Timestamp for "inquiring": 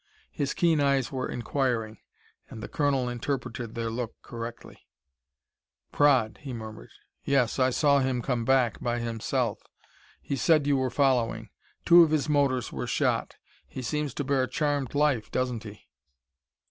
1.29-1.99